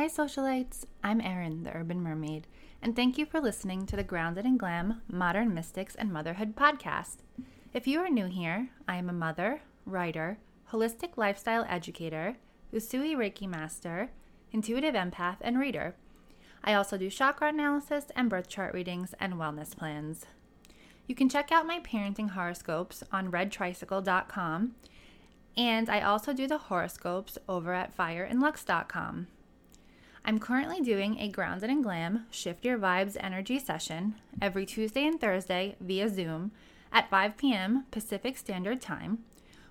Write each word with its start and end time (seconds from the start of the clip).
Hi, 0.00 0.06
socialites. 0.06 0.86
I'm 1.04 1.20
Erin, 1.20 1.62
the 1.62 1.76
Urban 1.76 2.00
Mermaid, 2.00 2.46
and 2.80 2.96
thank 2.96 3.18
you 3.18 3.26
for 3.26 3.38
listening 3.38 3.84
to 3.84 3.96
the 3.96 4.02
Grounded 4.02 4.46
and 4.46 4.58
Glam 4.58 5.02
Modern 5.06 5.52
Mystics 5.52 5.94
and 5.94 6.10
Motherhood 6.10 6.56
podcast. 6.56 7.16
If 7.74 7.86
you 7.86 8.00
are 8.00 8.08
new 8.08 8.24
here, 8.24 8.70
I 8.88 8.96
am 8.96 9.10
a 9.10 9.12
mother, 9.12 9.60
writer, 9.84 10.38
holistic 10.72 11.18
lifestyle 11.18 11.66
educator, 11.68 12.36
Usui 12.72 13.14
Reiki 13.14 13.46
master, 13.46 14.08
intuitive 14.52 14.94
empath, 14.94 15.36
and 15.42 15.58
reader. 15.58 15.94
I 16.64 16.72
also 16.72 16.96
do 16.96 17.10
chakra 17.10 17.50
analysis 17.50 18.06
and 18.16 18.30
birth 18.30 18.48
chart 18.48 18.72
readings 18.72 19.12
and 19.20 19.34
wellness 19.34 19.76
plans. 19.76 20.24
You 21.08 21.14
can 21.14 21.28
check 21.28 21.52
out 21.52 21.66
my 21.66 21.78
parenting 21.78 22.30
horoscopes 22.30 23.04
on 23.12 23.30
redtricycle.com, 23.30 24.76
and 25.58 25.90
I 25.90 26.00
also 26.00 26.32
do 26.32 26.46
the 26.46 26.56
horoscopes 26.56 27.36
over 27.46 27.74
at 27.74 27.94
fireandlux.com. 27.94 29.26
I'm 30.24 30.38
currently 30.38 30.80
doing 30.80 31.18
a 31.18 31.28
Grounded 31.28 31.70
and 31.70 31.82
Glam 31.82 32.26
Shift 32.30 32.64
Your 32.64 32.78
Vibes 32.78 33.16
Energy 33.18 33.58
session 33.58 34.16
every 34.40 34.66
Tuesday 34.66 35.06
and 35.06 35.20
Thursday 35.20 35.76
via 35.80 36.08
Zoom 36.08 36.52
at 36.92 37.08
5 37.10 37.36
p.m. 37.36 37.86
Pacific 37.90 38.36
Standard 38.36 38.80
Time, 38.80 39.20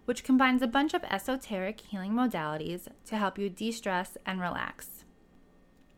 which 0.05 0.23
combines 0.23 0.61
a 0.61 0.67
bunch 0.67 0.93
of 0.93 1.03
esoteric 1.03 1.81
healing 1.81 2.13
modalities 2.13 2.87
to 3.05 3.15
help 3.15 3.37
you 3.37 3.49
de 3.49 3.71
stress 3.71 4.17
and 4.25 4.41
relax. 4.41 5.03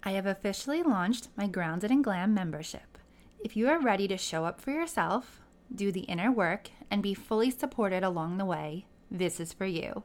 I 0.04 0.12
have 0.12 0.26
officially 0.26 0.84
launched 0.84 1.30
my 1.38 1.48
Grounded 1.48 1.90
and 1.90 2.04
Glam 2.04 2.34
membership. 2.34 2.98
If 3.40 3.56
you 3.56 3.70
are 3.70 3.80
ready 3.80 4.08
to 4.10 4.18
show 4.18 4.46
up 4.46 4.60
for 4.60 4.72
yourself, 4.72 5.42
do 5.74 5.92
the 5.92 6.02
inner 6.02 6.32
work, 6.32 6.70
and 6.92 7.02
be 7.02 7.14
fully 7.14 7.52
supported 7.52 8.04
along 8.04 8.38
the 8.38 8.46
way, 8.46 8.86
this 9.10 9.40
is 9.40 9.54
for 9.54 9.66
you. 9.66 10.04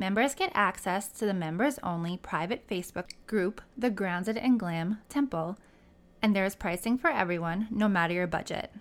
Members 0.00 0.34
get 0.34 0.50
access 0.54 1.08
to 1.08 1.26
the 1.26 1.34
members 1.34 1.78
only 1.82 2.16
private 2.16 2.66
Facebook 2.66 3.10
group, 3.26 3.60
The 3.76 3.90
Grounded 3.90 4.38
in 4.38 4.56
Glam 4.56 4.96
Temple, 5.10 5.58
and 6.22 6.34
there 6.34 6.46
is 6.46 6.54
pricing 6.54 6.96
for 6.96 7.10
everyone, 7.10 7.68
no 7.70 7.86
matter 7.86 8.14
your 8.14 8.26
budget. 8.26 8.72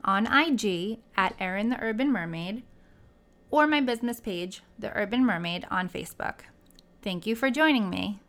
on 0.04 0.28
IG 0.28 1.00
at 1.16 1.36
Erin 1.40 1.70
the 1.70 1.80
Urban 1.80 2.12
Mermaid, 2.12 2.64
or 3.50 3.66
my 3.66 3.80
business 3.80 4.20
page, 4.20 4.62
The 4.78 4.92
Urban 4.94 5.26
Mermaid, 5.26 5.66
on 5.72 5.88
Facebook. 5.88 6.42
Thank 7.02 7.26
you 7.26 7.38
for 7.38 7.50
joining 7.50 7.90
me. 7.90 8.20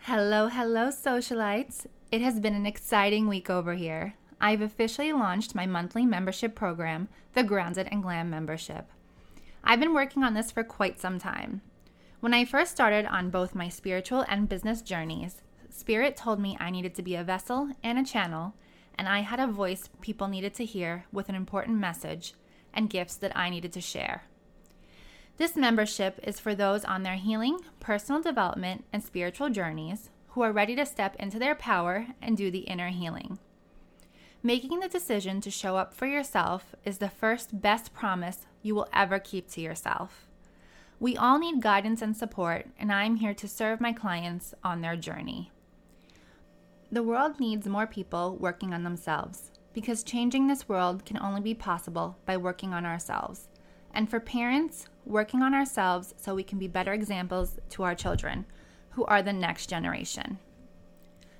Hello, 0.00 0.48
hello, 0.48 0.88
socialites. 0.88 1.86
It 2.10 2.20
has 2.20 2.40
been 2.40 2.56
an 2.56 2.66
exciting 2.66 3.28
week 3.28 3.48
over 3.48 3.74
here. 3.74 4.14
I've 4.40 4.60
officially 4.60 5.12
launched 5.12 5.54
my 5.54 5.66
monthly 5.66 6.04
membership 6.04 6.54
program, 6.54 7.08
the 7.32 7.42
Grounded 7.42 7.88
and 7.90 8.02
Glam 8.02 8.30
membership. 8.30 8.90
I've 9.62 9.80
been 9.80 9.94
working 9.94 10.22
on 10.22 10.34
this 10.34 10.50
for 10.50 10.62
quite 10.62 11.00
some 11.00 11.18
time. 11.18 11.62
When 12.20 12.34
I 12.34 12.44
first 12.44 12.72
started 12.72 13.06
on 13.06 13.30
both 13.30 13.54
my 13.54 13.68
spiritual 13.68 14.24
and 14.28 14.48
business 14.48 14.82
journeys, 14.82 15.42
Spirit 15.70 16.16
told 16.16 16.40
me 16.40 16.56
I 16.60 16.70
needed 16.70 16.94
to 16.94 17.02
be 17.02 17.14
a 17.14 17.24
vessel 17.24 17.70
and 17.82 17.98
a 17.98 18.04
channel, 18.04 18.54
and 18.96 19.08
I 19.08 19.20
had 19.20 19.40
a 19.40 19.46
voice 19.46 19.88
people 20.00 20.28
needed 20.28 20.54
to 20.54 20.64
hear 20.64 21.06
with 21.12 21.28
an 21.28 21.34
important 21.34 21.78
message 21.78 22.34
and 22.72 22.90
gifts 22.90 23.16
that 23.16 23.36
I 23.36 23.50
needed 23.50 23.72
to 23.72 23.80
share. 23.80 24.24
This 25.36 25.56
membership 25.56 26.20
is 26.22 26.38
for 26.38 26.54
those 26.54 26.84
on 26.84 27.02
their 27.02 27.16
healing, 27.16 27.58
personal 27.80 28.22
development, 28.22 28.84
and 28.92 29.02
spiritual 29.02 29.50
journeys 29.50 30.10
who 30.28 30.42
are 30.42 30.52
ready 30.52 30.76
to 30.76 30.86
step 30.86 31.16
into 31.16 31.38
their 31.38 31.54
power 31.54 32.06
and 32.22 32.36
do 32.36 32.50
the 32.50 32.60
inner 32.60 32.88
healing. 32.88 33.38
Making 34.46 34.80
the 34.80 34.88
decision 34.88 35.40
to 35.40 35.50
show 35.50 35.78
up 35.78 35.94
for 35.94 36.04
yourself 36.04 36.74
is 36.84 36.98
the 36.98 37.08
first 37.08 37.62
best 37.62 37.94
promise 37.94 38.44
you 38.60 38.74
will 38.74 38.86
ever 38.92 39.18
keep 39.18 39.48
to 39.52 39.62
yourself. 39.62 40.26
We 41.00 41.16
all 41.16 41.38
need 41.38 41.62
guidance 41.62 42.02
and 42.02 42.14
support, 42.14 42.66
and 42.78 42.92
I'm 42.92 43.16
here 43.16 43.32
to 43.32 43.48
serve 43.48 43.80
my 43.80 43.94
clients 43.94 44.52
on 44.62 44.82
their 44.82 44.96
journey. 44.96 45.50
The 46.92 47.02
world 47.02 47.40
needs 47.40 47.66
more 47.66 47.86
people 47.86 48.36
working 48.36 48.74
on 48.74 48.84
themselves 48.84 49.50
because 49.72 50.04
changing 50.04 50.46
this 50.46 50.68
world 50.68 51.06
can 51.06 51.18
only 51.18 51.40
be 51.40 51.54
possible 51.54 52.18
by 52.26 52.36
working 52.36 52.74
on 52.74 52.84
ourselves. 52.84 53.48
And 53.94 54.10
for 54.10 54.20
parents, 54.20 54.88
working 55.06 55.40
on 55.40 55.54
ourselves 55.54 56.12
so 56.18 56.34
we 56.34 56.44
can 56.44 56.58
be 56.58 56.68
better 56.68 56.92
examples 56.92 57.58
to 57.70 57.82
our 57.82 57.94
children, 57.94 58.44
who 58.90 59.06
are 59.06 59.22
the 59.22 59.32
next 59.32 59.70
generation. 59.70 60.38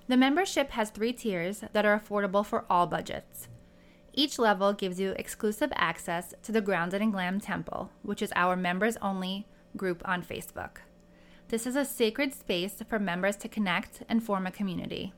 The 0.07 0.17
membership 0.17 0.71
has 0.73 0.91
three 0.91 1.13
tiers 1.13 1.65
that 1.73 1.87
are 1.87 1.99
affordable 1.99 2.45
for 2.45 2.67
all 2.69 2.87
budgets. 2.87 3.49
Each 4.13 4.39
level 4.39 4.73
gives 4.73 5.01
you 5.01 5.15
exclusive 5.17 5.73
access 5.75 6.35
to 6.43 6.53
the 6.53 6.61
Grounded 6.61 7.01
in 7.01 7.11
Glam 7.11 7.41
Temple, 7.41 7.91
which 8.03 8.21
is 8.21 8.33
our 8.37 8.55
members 8.55 8.97
only 8.99 9.47
group 9.77 10.03
on 10.05 10.23
Facebook. 10.23 10.79
This 11.49 11.67
is 11.67 11.75
a 11.75 11.85
sacred 11.85 12.33
space 12.33 12.83
for 12.89 12.99
members 12.99 13.37
to 13.37 13.49
connect 13.49 14.03
and 14.09 14.23
form 14.23 14.47
a 14.47 14.51
community. 14.51 15.13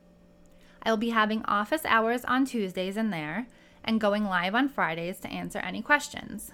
I 0.82 0.90
will 0.90 0.96
be 0.96 1.10
having 1.10 1.44
office 1.44 1.84
hours 1.84 2.24
on 2.24 2.44
Tuesdays 2.44 2.96
in 2.96 3.10
there 3.10 3.48
and 3.84 4.00
going 4.00 4.24
live 4.24 4.54
on 4.54 4.68
Fridays 4.68 5.18
to 5.20 5.28
answer 5.28 5.58
any 5.58 5.82
questions. 5.82 6.52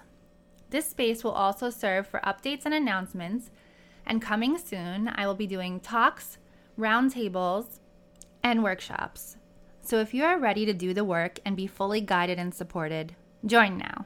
This 0.71 0.89
space 0.89 1.23
will 1.23 1.31
also 1.31 1.69
serve 1.69 2.07
for 2.07 2.19
updates 2.21 2.65
and 2.65 2.73
announcements, 2.73 3.51
and 4.05 4.21
coming 4.21 4.57
soon, 4.57 5.11
I 5.13 5.27
will 5.27 5.35
be 5.35 5.47
doing 5.47 5.79
talks, 5.79 6.39
roundtables, 6.79 7.79
and 8.43 8.63
workshops. 8.63 9.37
So 9.81 9.99
if 9.99 10.13
you 10.13 10.23
are 10.23 10.39
ready 10.39 10.65
to 10.65 10.73
do 10.73 10.93
the 10.93 11.03
work 11.03 11.39
and 11.45 11.57
be 11.57 11.67
fully 11.67 12.01
guided 12.01 12.39
and 12.39 12.53
supported, 12.53 13.15
join 13.45 13.77
now. 13.77 14.05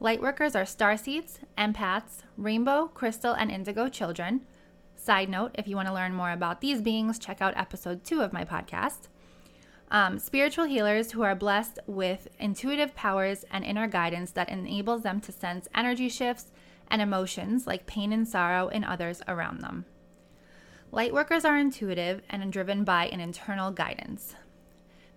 Lightworkers 0.00 0.56
are 0.56 0.64
starseeds, 0.64 1.38
empaths, 1.56 2.22
rainbow, 2.36 2.88
crystal, 2.88 3.32
and 3.32 3.50
indigo 3.50 3.88
children. 3.88 4.40
Side 4.96 5.28
note 5.28 5.52
if 5.54 5.68
you 5.68 5.76
want 5.76 5.88
to 5.88 5.94
learn 5.94 6.14
more 6.14 6.32
about 6.32 6.60
these 6.60 6.82
beings, 6.82 7.18
check 7.18 7.40
out 7.40 7.56
episode 7.56 8.04
two 8.04 8.22
of 8.22 8.32
my 8.32 8.44
podcast. 8.44 9.08
Um, 9.94 10.18
spiritual 10.18 10.64
healers 10.64 11.12
who 11.12 11.22
are 11.22 11.36
blessed 11.36 11.78
with 11.86 12.26
intuitive 12.40 12.96
powers 12.96 13.44
and 13.52 13.64
inner 13.64 13.86
guidance 13.86 14.32
that 14.32 14.48
enables 14.48 15.04
them 15.04 15.20
to 15.20 15.30
sense 15.30 15.68
energy 15.72 16.08
shifts 16.08 16.50
and 16.88 17.00
emotions 17.00 17.64
like 17.68 17.86
pain 17.86 18.12
and 18.12 18.26
sorrow 18.26 18.66
in 18.66 18.82
others 18.82 19.22
around 19.28 19.60
them. 19.60 19.84
Lightworkers 20.92 21.44
are 21.44 21.56
intuitive 21.56 22.22
and 22.28 22.52
driven 22.52 22.82
by 22.82 23.06
an 23.06 23.20
internal 23.20 23.70
guidance. 23.70 24.34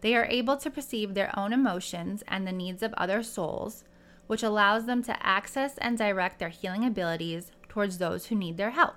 They 0.02 0.16
are 0.16 0.26
able 0.26 0.58
to 0.58 0.70
perceive 0.70 1.16
their 1.16 1.32
own 1.36 1.54
emotions 1.54 2.24
and 2.28 2.46
the 2.46 2.52
needs 2.52 2.84
of 2.84 2.94
other 2.94 3.24
souls, 3.24 3.84
which 4.28 4.44
allows 4.44 4.86
them 4.86 5.02
to 5.06 5.26
access 5.26 5.80
and 5.80 5.98
direct 5.98 6.38
their 6.38 6.50
healing 6.50 6.86
abilities 6.86 7.52
towards 7.68 7.98
those 7.98 8.28
who 8.28 8.36
need 8.36 8.58
their 8.58 8.70
help. 8.70 8.94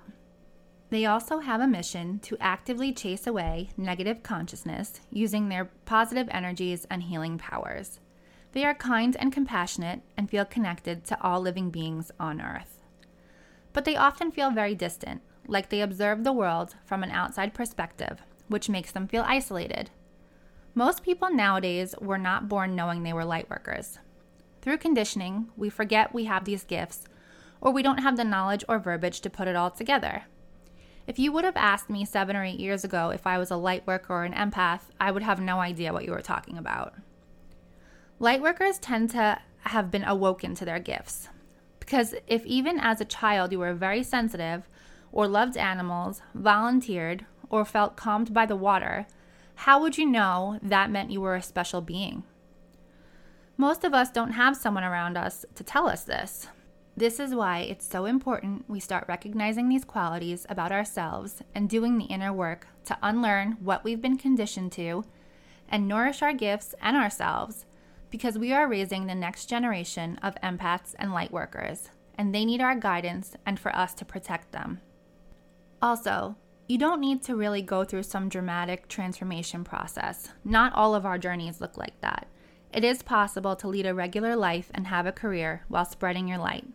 They 0.91 1.05
also 1.05 1.39
have 1.39 1.61
a 1.61 1.67
mission 1.67 2.19
to 2.19 2.37
actively 2.41 2.91
chase 2.91 3.25
away 3.25 3.69
negative 3.77 4.23
consciousness 4.23 4.99
using 5.09 5.47
their 5.47 5.71
positive 5.85 6.27
energies 6.31 6.85
and 6.91 7.03
healing 7.03 7.37
powers. 7.37 8.01
They 8.51 8.65
are 8.65 8.75
kind 8.75 9.15
and 9.15 9.31
compassionate 9.31 10.01
and 10.17 10.29
feel 10.29 10.43
connected 10.43 11.05
to 11.05 11.23
all 11.23 11.39
living 11.39 11.69
beings 11.69 12.11
on 12.19 12.41
Earth. 12.41 12.83
But 13.71 13.85
they 13.85 13.95
often 13.95 14.31
feel 14.33 14.51
very 14.51 14.75
distant, 14.75 15.21
like 15.47 15.69
they 15.69 15.79
observe 15.79 16.25
the 16.25 16.33
world 16.33 16.75
from 16.83 17.03
an 17.03 17.11
outside 17.11 17.53
perspective, 17.53 18.21
which 18.49 18.67
makes 18.67 18.91
them 18.91 19.07
feel 19.07 19.23
isolated. 19.25 19.91
Most 20.75 21.03
people 21.03 21.33
nowadays 21.33 21.95
were 22.01 22.17
not 22.17 22.49
born 22.49 22.75
knowing 22.75 23.03
they 23.03 23.13
were 23.13 23.23
lightworkers. 23.23 23.97
Through 24.61 24.79
conditioning, 24.79 25.51
we 25.55 25.69
forget 25.69 26.13
we 26.13 26.25
have 26.25 26.43
these 26.43 26.65
gifts, 26.65 27.05
or 27.61 27.71
we 27.71 27.81
don't 27.81 28.03
have 28.03 28.17
the 28.17 28.25
knowledge 28.25 28.65
or 28.67 28.77
verbiage 28.77 29.21
to 29.21 29.29
put 29.29 29.47
it 29.47 29.55
all 29.55 29.71
together. 29.71 30.23
If 31.07 31.19
you 31.19 31.31
would 31.31 31.43
have 31.43 31.57
asked 31.57 31.89
me 31.89 32.05
seven 32.05 32.35
or 32.35 32.43
eight 32.43 32.59
years 32.59 32.83
ago 32.83 33.09
if 33.09 33.25
I 33.25 33.37
was 33.37 33.51
a 33.51 33.55
light 33.55 33.85
worker 33.87 34.13
or 34.13 34.23
an 34.23 34.33
empath, 34.33 34.81
I 34.99 35.11
would 35.11 35.23
have 35.23 35.41
no 35.41 35.59
idea 35.59 35.93
what 35.93 36.05
you 36.05 36.11
were 36.11 36.21
talking 36.21 36.57
about. 36.57 36.93
Light 38.19 38.41
workers 38.41 38.77
tend 38.77 39.09
to 39.11 39.39
have 39.61 39.91
been 39.91 40.03
awoken 40.03 40.55
to 40.55 40.65
their 40.65 40.79
gifts. 40.79 41.29
Because 41.79 42.15
if 42.27 42.45
even 42.45 42.79
as 42.79 43.01
a 43.01 43.05
child 43.05 43.51
you 43.51 43.59
were 43.59 43.73
very 43.73 44.03
sensitive, 44.03 44.67
or 45.11 45.27
loved 45.27 45.57
animals, 45.57 46.21
volunteered, 46.33 47.25
or 47.49 47.65
felt 47.65 47.97
calmed 47.97 48.33
by 48.33 48.45
the 48.45 48.55
water, 48.55 49.07
how 49.55 49.81
would 49.81 49.97
you 49.97 50.05
know 50.05 50.57
that 50.61 50.89
meant 50.89 51.11
you 51.11 51.19
were 51.19 51.35
a 51.35 51.41
special 51.41 51.81
being? 51.81 52.23
Most 53.57 53.83
of 53.83 53.93
us 53.93 54.09
don't 54.09 54.31
have 54.31 54.55
someone 54.55 54.83
around 54.83 55.17
us 55.17 55.45
to 55.55 55.63
tell 55.63 55.87
us 55.87 56.03
this. 56.03 56.47
This 56.95 57.19
is 57.19 57.33
why 57.33 57.59
it's 57.59 57.87
so 57.87 58.05
important 58.05 58.69
we 58.69 58.79
start 58.79 59.05
recognizing 59.07 59.69
these 59.69 59.85
qualities 59.85 60.45
about 60.49 60.71
ourselves 60.71 61.41
and 61.55 61.69
doing 61.69 61.97
the 61.97 62.05
inner 62.05 62.33
work 62.33 62.67
to 62.85 62.97
unlearn 63.01 63.53
what 63.61 63.83
we've 63.83 64.01
been 64.01 64.17
conditioned 64.17 64.71
to 64.73 65.05
and 65.69 65.87
nourish 65.87 66.21
our 66.21 66.33
gifts 66.33 66.75
and 66.81 66.97
ourselves 66.97 67.65
because 68.11 68.37
we 68.37 68.51
are 68.51 68.67
raising 68.67 69.07
the 69.07 69.15
next 69.15 69.45
generation 69.45 70.19
of 70.21 70.35
empaths 70.43 70.93
and 70.99 71.13
light 71.13 71.31
workers, 71.31 71.89
and 72.17 72.35
they 72.35 72.43
need 72.43 72.59
our 72.59 72.75
guidance 72.75 73.35
and 73.45 73.57
for 73.57 73.73
us 73.73 73.93
to 73.93 74.05
protect 74.05 74.51
them. 74.51 74.81
Also, 75.81 76.35
you 76.67 76.77
don't 76.77 77.01
need 77.01 77.23
to 77.23 77.35
really 77.35 77.61
go 77.61 77.83
through 77.83 78.03
some 78.03 78.29
dramatic 78.29 78.87
transformation 78.89 79.63
process. 79.63 80.29
Not 80.43 80.73
all 80.73 80.93
of 80.93 81.05
our 81.05 81.17
journeys 81.17 81.61
look 81.61 81.77
like 81.77 81.99
that. 82.01 82.27
It 82.73 82.83
is 82.83 83.01
possible 83.01 83.55
to 83.55 83.67
lead 83.67 83.85
a 83.85 83.93
regular 83.93 84.35
life 84.35 84.69
and 84.73 84.87
have 84.87 85.05
a 85.05 85.11
career 85.11 85.63
while 85.69 85.85
spreading 85.85 86.27
your 86.27 86.37
light, 86.37 86.65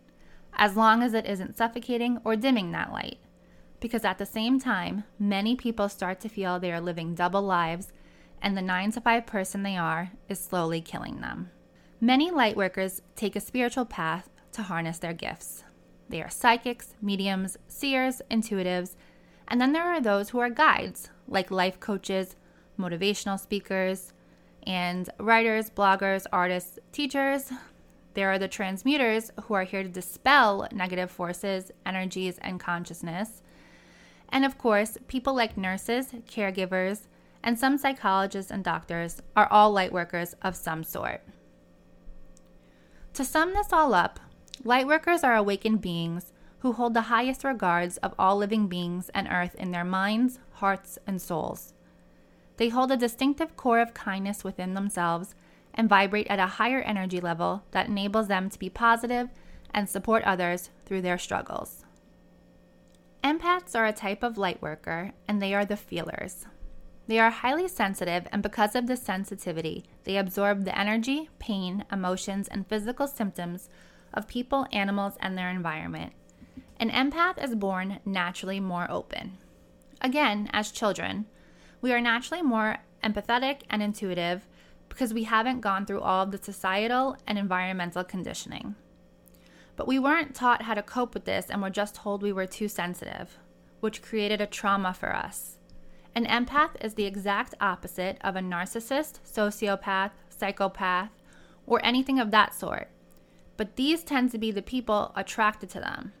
as 0.57 0.75
long 0.75 1.01
as 1.01 1.13
it 1.13 1.25
isn't 1.25 1.55
suffocating 1.55 2.19
or 2.25 2.35
dimming 2.35 2.71
that 2.71 2.91
light. 2.91 3.19
Because 3.79 4.03
at 4.03 4.17
the 4.17 4.25
same 4.25 4.59
time, 4.59 5.03
many 5.19 5.55
people 5.55 5.87
start 5.87 6.19
to 6.21 6.29
feel 6.29 6.59
they 6.59 6.73
are 6.73 6.81
living 6.81 7.13
double 7.13 7.43
lives, 7.43 7.93
and 8.41 8.57
the 8.57 8.61
9 8.61 8.91
to 8.91 9.01
5 9.01 9.25
person 9.25 9.63
they 9.63 9.77
are 9.77 10.11
is 10.27 10.39
slowly 10.39 10.81
killing 10.81 11.21
them. 11.21 11.51
Many 12.01 12.31
light 12.31 12.57
workers 12.57 13.01
take 13.15 13.35
a 13.35 13.39
spiritual 13.39 13.85
path 13.85 14.29
to 14.51 14.63
harness 14.63 14.97
their 14.97 15.13
gifts. 15.13 15.63
They 16.09 16.21
are 16.21 16.29
psychics, 16.29 16.95
mediums, 17.01 17.57
seers, 17.67 18.21
intuitives, 18.31 18.95
and 19.47 19.61
then 19.61 19.73
there 19.73 19.83
are 19.83 20.01
those 20.01 20.29
who 20.29 20.39
are 20.39 20.49
guides, 20.49 21.09
like 21.27 21.51
life 21.51 21.79
coaches, 21.79 22.35
motivational 22.79 23.39
speakers, 23.39 24.13
and 24.65 25.09
writers, 25.19 25.69
bloggers, 25.69 26.25
artists, 26.31 26.79
teachers. 26.91 27.51
There 28.17 28.31
are 28.31 28.39
the 28.39 28.47
transmuters 28.47 29.29
who 29.43 29.53
are 29.53 29.63
here 29.63 29.83
to 29.83 29.89
dispel 29.89 30.67
negative 30.71 31.11
forces, 31.11 31.71
energies, 31.85 32.39
and 32.39 32.59
consciousness. 32.59 33.43
And 34.29 34.43
of 34.43 34.57
course, 34.57 34.97
people 35.07 35.35
like 35.35 35.55
nurses, 35.55 36.07
caregivers, 36.27 37.01
and 37.43 37.59
some 37.59 37.77
psychologists 37.77 38.49
and 38.49 38.63
doctors 38.63 39.21
are 39.35 39.47
all 39.51 39.71
light 39.71 39.93
workers 39.93 40.33
of 40.41 40.55
some 40.55 40.83
sort. 40.83 41.21
To 43.13 43.23
sum 43.23 43.53
this 43.53 43.71
all 43.71 43.93
up, 43.93 44.19
light 44.63 44.87
workers 44.87 45.23
are 45.23 45.35
awakened 45.35 45.81
beings 45.81 46.33
who 46.61 46.73
hold 46.73 46.95
the 46.95 47.13
highest 47.13 47.43
regards 47.43 47.97
of 47.97 48.15
all 48.17 48.35
living 48.35 48.67
beings 48.67 49.11
and 49.13 49.27
earth 49.27 49.53
in 49.53 49.69
their 49.69 49.85
minds, 49.85 50.39
hearts, 50.53 50.97
and 51.05 51.21
souls. 51.21 51.75
They 52.55 52.69
hold 52.69 52.91
a 52.91 52.97
distinctive 52.97 53.55
core 53.55 53.79
of 53.79 53.93
kindness 53.93 54.43
within 54.43 54.73
themselves 54.73 55.35
and 55.77 55.87
vibrate 55.87 56.27
at 56.27 56.39
a 56.39 56.47
higher 56.47 56.81
energy 56.81 57.21
level 57.21 57.63
that 57.71 57.87
enables 57.87 58.27
them 58.27 58.49
to 58.49 58.59
be 58.59 58.69
positive 58.69 59.29
and 59.73 59.87
support 59.87 60.23
others 60.23 60.71
through 60.85 61.01
their 61.01 61.17
struggles. 61.17 61.85
Empaths 63.23 63.75
are 63.75 63.85
a 63.85 63.93
type 63.93 64.23
of 64.23 64.37
light 64.37 64.61
worker, 64.61 65.11
and 65.27 65.41
they 65.41 65.53
are 65.53 65.65
the 65.65 65.77
feelers. 65.77 66.45
They 67.07 67.19
are 67.19 67.29
highly 67.29 67.67
sensitive, 67.67 68.27
and 68.31 68.43
because 68.43 68.75
of 68.75 68.87
this 68.87 69.01
sensitivity, 69.01 69.85
they 70.03 70.17
absorb 70.17 70.65
the 70.65 70.77
energy, 70.77 71.29
pain, 71.39 71.85
emotions, 71.91 72.47
and 72.47 72.67
physical 72.67 73.07
symptoms 73.07 73.69
of 74.13 74.27
people, 74.27 74.65
animals, 74.71 75.13
and 75.19 75.37
their 75.37 75.49
environment. 75.49 76.13
An 76.79 76.89
empath 76.89 77.41
is 77.43 77.55
born 77.55 77.99
naturally 78.05 78.59
more 78.59 78.89
open. 78.89 79.37
Again, 80.01 80.49
as 80.53 80.71
children, 80.71 81.25
we 81.81 81.93
are 81.93 82.01
naturally 82.01 82.41
more 82.41 82.77
empathetic 83.03 83.61
and 83.69 83.81
intuitive 83.81 84.47
because 84.89 85.13
we 85.13 85.23
haven't 85.23 85.61
gone 85.61 85.85
through 85.85 86.01
all 86.01 86.23
of 86.23 86.31
the 86.31 86.37
societal 86.37 87.17
and 87.27 87.37
environmental 87.37 88.03
conditioning. 88.03 88.75
But 89.75 89.87
we 89.87 89.99
weren't 89.99 90.35
taught 90.35 90.63
how 90.63 90.73
to 90.73 90.81
cope 90.81 91.13
with 91.13 91.25
this 91.25 91.49
and 91.49 91.61
were 91.61 91.69
just 91.69 91.95
told 91.95 92.21
we 92.21 92.33
were 92.33 92.47
too 92.47 92.67
sensitive, 92.67 93.37
which 93.79 94.01
created 94.01 94.41
a 94.41 94.47
trauma 94.47 94.93
for 94.93 95.15
us. 95.15 95.57
An 96.15 96.25
empath 96.25 96.71
is 96.83 96.95
the 96.95 97.05
exact 97.05 97.53
opposite 97.61 98.17
of 98.21 98.35
a 98.35 98.39
narcissist, 98.39 99.19
sociopath, 99.23 100.11
psychopath, 100.29 101.11
or 101.67 101.79
anything 101.85 102.19
of 102.19 102.31
that 102.31 102.55
sort. 102.55 102.89
But 103.55 103.75
these 103.75 104.03
tend 104.03 104.31
to 104.31 104.39
be 104.39 104.51
the 104.51 104.63
people 104.63 105.11
attracted 105.15 105.69
to 105.71 105.79
them, 105.79 106.13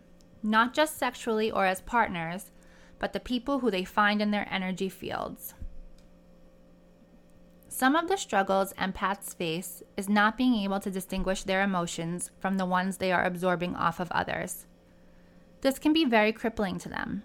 not 0.43 0.75
just 0.75 0.97
sexually 0.97 1.49
or 1.49 1.65
as 1.65 1.81
partners, 1.81 2.51
but 2.99 3.13
the 3.13 3.19
people 3.19 3.59
who 3.59 3.71
they 3.71 3.83
find 3.83 4.21
in 4.21 4.29
their 4.29 4.47
energy 4.51 4.89
fields. 4.89 5.55
Some 7.77 7.95
of 7.95 8.07
the 8.07 8.17
struggles 8.17 8.73
empaths 8.73 9.35
face 9.35 9.83
is 9.95 10.09
not 10.09 10.35
being 10.35 10.55
able 10.55 10.79
to 10.79 10.89
distinguish 10.89 11.43
their 11.43 11.61
emotions 11.61 12.31
from 12.39 12.57
the 12.57 12.65
ones 12.65 12.97
they 12.97 13.11
are 13.11 13.23
absorbing 13.23 13.75
off 13.75 13.99
of 13.99 14.11
others. 14.11 14.65
This 15.61 15.77
can 15.77 15.93
be 15.93 16.03
very 16.03 16.31
crippling 16.31 16.79
to 16.79 16.89
them. 16.89 17.21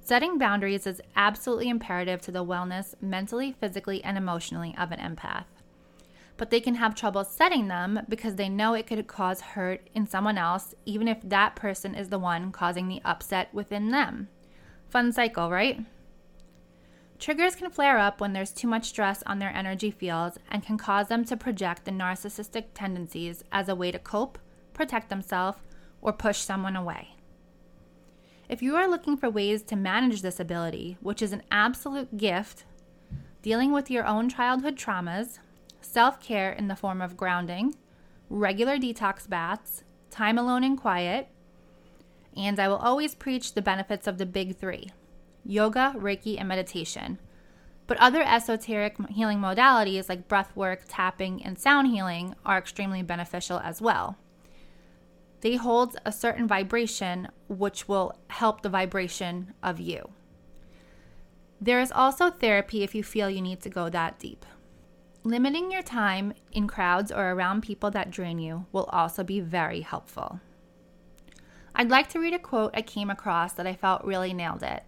Setting 0.00 0.38
boundaries 0.38 0.86
is 0.86 1.02
absolutely 1.14 1.68
imperative 1.68 2.22
to 2.22 2.32
the 2.32 2.42
wellness 2.42 2.94
mentally, 3.02 3.54
physically, 3.60 4.02
and 4.02 4.16
emotionally 4.16 4.74
of 4.78 4.92
an 4.92 4.98
empath. 4.98 5.44
But 6.38 6.48
they 6.48 6.60
can 6.60 6.76
have 6.76 6.94
trouble 6.94 7.24
setting 7.24 7.68
them 7.68 8.00
because 8.08 8.36
they 8.36 8.48
know 8.48 8.72
it 8.72 8.86
could 8.86 9.06
cause 9.06 9.42
hurt 9.42 9.90
in 9.94 10.06
someone 10.06 10.38
else, 10.38 10.74
even 10.86 11.06
if 11.06 11.18
that 11.22 11.54
person 11.54 11.94
is 11.94 12.08
the 12.08 12.18
one 12.18 12.50
causing 12.50 12.88
the 12.88 13.02
upset 13.04 13.52
within 13.52 13.90
them. 13.90 14.28
Fun 14.88 15.12
cycle, 15.12 15.50
right? 15.50 15.84
Triggers 17.18 17.54
can 17.56 17.70
flare 17.70 17.98
up 17.98 18.20
when 18.20 18.34
there's 18.34 18.52
too 18.52 18.68
much 18.68 18.88
stress 18.88 19.22
on 19.26 19.38
their 19.38 19.54
energy 19.54 19.90
fields 19.90 20.38
and 20.50 20.62
can 20.62 20.76
cause 20.76 21.08
them 21.08 21.24
to 21.24 21.36
project 21.36 21.84
the 21.84 21.90
narcissistic 21.90 22.66
tendencies 22.74 23.42
as 23.50 23.68
a 23.68 23.74
way 23.74 23.90
to 23.90 23.98
cope, 23.98 24.38
protect 24.74 25.08
themselves, 25.08 25.58
or 26.02 26.12
push 26.12 26.38
someone 26.38 26.76
away. 26.76 27.14
If 28.48 28.62
you 28.62 28.76
are 28.76 28.88
looking 28.88 29.16
for 29.16 29.30
ways 29.30 29.62
to 29.64 29.76
manage 29.76 30.20
this 30.20 30.38
ability, 30.38 30.98
which 31.00 31.22
is 31.22 31.32
an 31.32 31.42
absolute 31.50 32.16
gift, 32.18 32.64
dealing 33.40 33.72
with 33.72 33.90
your 33.90 34.06
own 34.06 34.28
childhood 34.28 34.76
traumas, 34.76 35.38
self 35.80 36.20
care 36.20 36.52
in 36.52 36.68
the 36.68 36.76
form 36.76 37.00
of 37.00 37.16
grounding, 37.16 37.74
regular 38.28 38.76
detox 38.76 39.28
baths, 39.28 39.84
time 40.10 40.38
alone 40.38 40.62
and 40.62 40.78
quiet, 40.78 41.28
and 42.36 42.60
I 42.60 42.68
will 42.68 42.76
always 42.76 43.14
preach 43.14 43.54
the 43.54 43.62
benefits 43.62 44.06
of 44.06 44.18
the 44.18 44.26
big 44.26 44.56
three 44.56 44.90
yoga, 45.46 45.94
Reiki, 45.96 46.38
and 46.38 46.48
meditation. 46.48 47.18
But 47.86 47.98
other 47.98 48.22
esoteric 48.22 48.96
healing 49.10 49.38
modalities 49.38 50.08
like 50.08 50.28
breath 50.28 50.54
work, 50.56 50.82
tapping, 50.88 51.44
and 51.44 51.58
sound 51.58 51.88
healing 51.88 52.34
are 52.44 52.58
extremely 52.58 53.02
beneficial 53.02 53.58
as 53.60 53.80
well. 53.80 54.18
They 55.40 55.56
hold 55.56 55.96
a 56.04 56.10
certain 56.10 56.48
vibration 56.48 57.28
which 57.48 57.86
will 57.86 58.18
help 58.28 58.62
the 58.62 58.68
vibration 58.68 59.54
of 59.62 59.78
you. 59.78 60.10
There 61.60 61.80
is 61.80 61.92
also 61.92 62.30
therapy 62.30 62.82
if 62.82 62.94
you 62.94 63.02
feel 63.04 63.30
you 63.30 63.40
need 63.40 63.60
to 63.62 63.70
go 63.70 63.88
that 63.88 64.18
deep. 64.18 64.44
Limiting 65.22 65.70
your 65.70 65.82
time 65.82 66.34
in 66.52 66.66
crowds 66.66 67.10
or 67.10 67.30
around 67.30 67.62
people 67.62 67.90
that 67.92 68.10
drain 68.10 68.38
you 68.38 68.66
will 68.72 68.84
also 68.92 69.24
be 69.24 69.40
very 69.40 69.80
helpful. 69.80 70.40
I'd 71.74 71.90
like 71.90 72.08
to 72.10 72.18
read 72.18 72.34
a 72.34 72.38
quote 72.38 72.70
I 72.74 72.82
came 72.82 73.10
across 73.10 73.52
that 73.54 73.66
I 73.66 73.74
felt 73.74 74.04
really 74.04 74.32
nailed 74.32 74.62
it. 74.62 74.84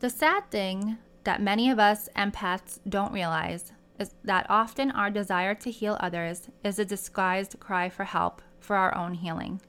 The 0.00 0.10
sad 0.10 0.48
thing 0.52 0.98
that 1.24 1.42
many 1.42 1.70
of 1.70 1.80
us 1.80 2.08
empaths 2.14 2.78
don't 2.88 3.12
realize 3.12 3.72
is 3.98 4.14
that 4.22 4.46
often 4.48 4.92
our 4.92 5.10
desire 5.10 5.56
to 5.56 5.72
heal 5.72 5.96
others 5.98 6.48
is 6.62 6.78
a 6.78 6.84
disguised 6.84 7.58
cry 7.58 7.88
for 7.88 8.04
help 8.04 8.40
for 8.60 8.76
our 8.76 8.96
own 8.96 9.14
healing. 9.14 9.60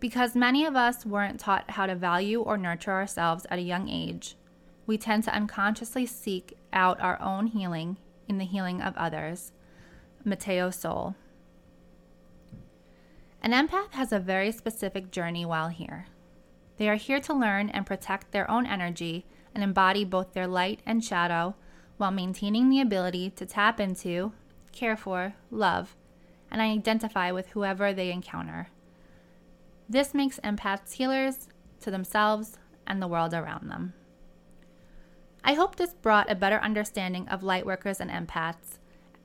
Because 0.00 0.34
many 0.34 0.64
of 0.64 0.76
us 0.76 1.04
weren't 1.04 1.40
taught 1.40 1.72
how 1.72 1.84
to 1.84 1.94
value 1.94 2.40
or 2.40 2.56
nurture 2.56 2.92
ourselves 2.92 3.46
at 3.50 3.58
a 3.58 3.62
young 3.62 3.90
age, 3.90 4.36
we 4.86 4.96
tend 4.96 5.24
to 5.24 5.34
unconsciously 5.34 6.06
seek 6.06 6.56
out 6.72 6.98
our 7.00 7.20
own 7.20 7.48
healing 7.48 7.98
in 8.28 8.38
the 8.38 8.46
healing 8.46 8.80
of 8.80 8.96
others. 8.96 9.52
Mateo 10.24 10.70
Sol. 10.70 11.16
An 13.42 13.52
empath 13.52 13.92
has 13.92 14.10
a 14.10 14.18
very 14.18 14.50
specific 14.52 15.10
journey 15.10 15.44
while 15.44 15.68
here. 15.68 16.06
They 16.78 16.88
are 16.88 16.94
here 16.94 17.20
to 17.20 17.34
learn 17.34 17.68
and 17.68 17.84
protect 17.84 18.30
their 18.30 18.50
own 18.50 18.64
energy 18.64 19.26
and 19.54 19.62
embody 19.62 20.04
both 20.04 20.32
their 20.32 20.46
light 20.46 20.80
and 20.86 21.04
shadow 21.04 21.56
while 21.96 22.12
maintaining 22.12 22.70
the 22.70 22.80
ability 22.80 23.30
to 23.30 23.44
tap 23.44 23.80
into, 23.80 24.32
care 24.72 24.96
for, 24.96 25.34
love, 25.50 25.96
and 26.50 26.60
identify 26.60 27.32
with 27.32 27.48
whoever 27.48 27.92
they 27.92 28.12
encounter. 28.12 28.68
This 29.88 30.14
makes 30.14 30.38
empaths 30.40 30.92
healers 30.92 31.48
to 31.80 31.90
themselves 31.90 32.58
and 32.86 33.02
the 33.02 33.08
world 33.08 33.34
around 33.34 33.68
them. 33.68 33.94
I 35.42 35.54
hope 35.54 35.76
this 35.76 35.94
brought 35.94 36.30
a 36.30 36.36
better 36.36 36.58
understanding 36.60 37.26
of 37.28 37.40
lightworkers 37.40 38.00
and 38.00 38.10
empaths 38.10 38.78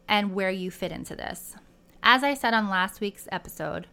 and 0.08 0.34
where 0.34 0.50
you 0.50 0.72
fit 0.72 0.92
into 0.92 1.16
this. 1.16 1.56
As 2.02 2.24
I 2.24 2.34
said 2.34 2.54
on 2.54 2.70
last 2.70 3.00
week's 3.00 3.28
episode, 3.32 3.88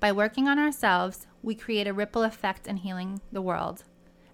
by 0.00 0.10
working 0.12 0.48
on 0.48 0.58
ourselves, 0.58 1.26
we 1.42 1.54
create 1.54 1.86
a 1.86 1.92
ripple 1.92 2.22
effect 2.22 2.66
in 2.66 2.78
healing 2.78 3.20
the 3.32 3.42
world. 3.42 3.84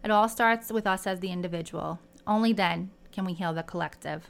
It 0.03 0.11
all 0.11 0.29
starts 0.29 0.73
with 0.73 0.87
us 0.87 1.07
as 1.07 1.21
the 1.21 1.33
individual. 1.33 2.01
Only 2.27 2.53
then 2.53 2.91
can 3.13 3.25
we 3.25 3.33
heal 3.33 3.55
the 3.55 3.63
collective. 3.63 4.29